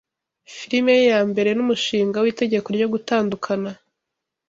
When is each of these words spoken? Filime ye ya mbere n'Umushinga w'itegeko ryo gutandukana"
Filime 0.55 0.91
ye 0.99 1.05
ya 1.13 1.21
mbere 1.29 1.49
n'Umushinga 1.53 2.17
w'itegeko 2.23 2.67
ryo 2.75 2.87
gutandukana" 2.93 3.71